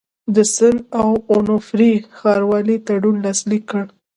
د 0.35 0.37
سن 0.55 0.75
اونوفري 1.31 1.91
ښاروال 2.17 2.67
تړون 2.87 3.15
لاسلیک 3.25 3.63
کړ. 3.71 3.83